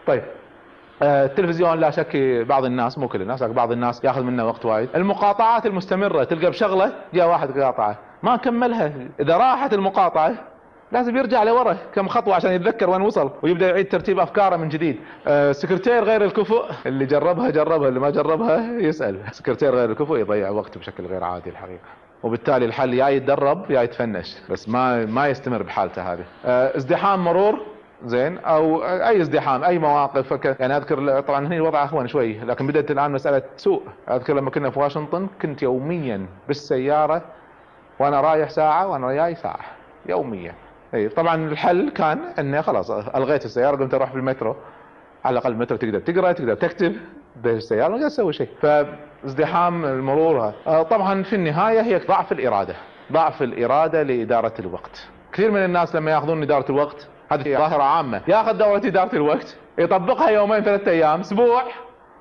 طيب 0.06 0.22
آه 1.02 1.24
التلفزيون 1.24 1.78
لا 1.78 1.90
شك 1.90 2.16
بعض 2.48 2.64
الناس 2.64 2.98
مو 2.98 3.08
كل 3.08 3.22
الناس 3.22 3.42
لكن 3.42 3.52
بعض 3.52 3.72
الناس 3.72 4.04
ياخذ 4.04 4.22
منه 4.22 4.46
وقت 4.46 4.64
وايد. 4.64 4.88
المقاطعات 4.94 5.66
المستمرة 5.66 6.24
تلقى 6.24 6.50
بشغلة 6.50 6.92
جاء 7.14 7.28
واحد 7.28 7.58
قاطعه. 7.60 7.98
ما 8.22 8.36
كملها. 8.36 8.92
إذا 9.20 9.36
راحت 9.36 9.74
المقاطعة 9.74 10.34
لازم 10.92 11.16
يرجع 11.16 11.42
لورا 11.42 11.76
كم 11.94 12.08
خطوة 12.08 12.34
عشان 12.34 12.52
يتذكر 12.52 12.90
وين 12.90 13.02
وصل 13.02 13.30
ويبدأ 13.42 13.68
يعيد 13.68 13.88
ترتيب 13.88 14.18
أفكاره 14.18 14.56
من 14.56 14.68
جديد. 14.68 15.00
آه 15.26 15.52
سكرتير 15.52 16.04
غير 16.04 16.24
الكفؤ 16.24 16.64
اللي 16.86 17.06
جربها 17.06 17.50
جربها 17.50 17.88
اللي 17.88 18.00
ما 18.00 18.10
جربها 18.10 18.72
يسأل. 18.80 19.20
سكرتير 19.32 19.74
غير 19.74 19.90
الكفؤ 19.90 20.16
يضيع 20.16 20.50
وقته 20.50 20.80
بشكل 20.80 21.06
غير 21.06 21.24
عادي 21.24 21.50
الحقيقة. 21.50 21.88
وبالتالي 22.22 22.64
الحل 22.64 22.94
يا 22.94 23.08
يتدرب 23.08 23.70
يا 23.70 23.82
يتفنش 23.82 24.36
بس 24.50 24.68
ما 24.68 25.04
ما 25.06 25.28
يستمر 25.28 25.62
بحالته 25.62 26.12
هذه. 26.12 26.24
آه، 26.44 26.76
ازدحام 26.76 27.24
مرور 27.24 27.58
زين 28.04 28.38
أو 28.38 28.84
أي 28.84 29.20
ازدحام 29.20 29.64
أي 29.64 29.78
مواقف. 29.78 30.44
يعني 30.60 30.76
أذكر 30.76 31.20
طبعا 31.20 31.46
هنا 31.46 31.56
الوضع 31.56 31.82
اهون 31.82 32.06
شوي 32.08 32.38
لكن 32.40 32.66
بدأت 32.66 32.90
الآن 32.90 33.10
مسألة 33.10 33.42
سوء. 33.56 33.82
أذكر 34.10 34.34
لما 34.34 34.50
كنا 34.50 34.70
في 34.70 34.78
واشنطن 34.78 35.28
كنت 35.42 35.62
يوميا 35.62 36.26
بالسيارة 36.48 37.22
وأنا 37.98 38.20
رايح 38.20 38.50
ساعة 38.50 38.88
وأنا 38.88 39.12
جاي 39.12 39.34
ساعة 39.34 39.60
يوميا. 40.06 40.54
اي 40.94 41.08
طبعا 41.08 41.34
الحل 41.34 41.90
كان 41.90 42.18
إني 42.38 42.62
خلاص 42.62 42.90
ألغيت 42.90 43.44
السيارة 43.44 43.76
قمت 43.76 43.94
أروح 43.94 44.12
بالمترو. 44.12 44.56
على 45.24 45.32
الأقل 45.32 45.52
المترو 45.52 45.78
تقدر 45.78 45.98
تقرأ 45.98 46.32
تقدر 46.32 46.54
تكتب 46.54 46.96
بالسيارة 47.42 47.88
ما 47.96 48.08
تسوي 48.08 48.32
شيء. 48.32 48.48
ازدحام 49.24 49.84
المرور 49.84 50.52
آه، 50.66 50.82
طبعا 50.82 51.22
في 51.22 51.36
النهاية 51.36 51.80
هي 51.80 51.98
ضعف 51.98 52.32
الإرادة. 52.32 52.74
ضعف 53.12 53.42
الإرادة 53.42 54.02
لإدارة 54.02 54.54
الوقت. 54.58 55.08
كثير 55.32 55.50
من 55.50 55.64
الناس 55.64 55.94
لما 55.94 56.10
يأخذون 56.10 56.42
إدارة 56.42 56.70
الوقت 56.70 57.08
هذه 57.30 57.56
ظاهرة 57.58 57.82
عامة. 57.82 58.20
يأخذ 58.28 58.58
دورة 58.58 58.76
إدارة 58.78 59.14
الوقت 59.16 59.56
يطبقها 59.78 60.30
يومين 60.30 60.60
ثلاثة 60.60 60.90
أيام 60.90 61.20
أسبوع 61.20 61.62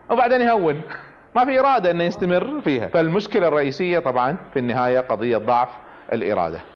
وبعدين 0.09 0.41
يهون. 0.41 0.81
ما 1.35 1.45
في 1.45 1.59
إرادة 1.59 1.91
إنه 1.91 2.03
يستمر 2.03 2.61
فيها. 2.61 2.87
فالمشكلة 2.87 3.47
الرئيسية 3.47 3.99
طبعا 3.99 4.37
في 4.53 4.59
النهاية 4.59 4.99
قضية 4.99 5.37
ضعف 5.37 5.69
الإرادة. 6.13 6.59